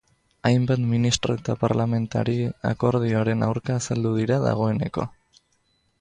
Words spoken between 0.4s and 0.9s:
Hainbat